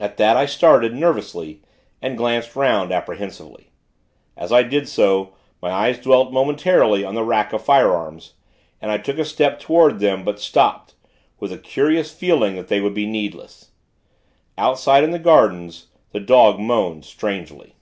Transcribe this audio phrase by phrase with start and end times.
[0.00, 1.62] At that, I started, nervously,
[2.02, 3.70] and glanced 'round, apprehensively.
[4.36, 8.32] As I did so, my eyes dwelt, momentarily, on the rack of firearms,
[8.82, 10.96] and I took a step toward them; but stopped,
[11.38, 13.70] with a curious feeling that they would be needless.
[14.58, 17.76] Outside, in the gardens, the dog moaned, strangely.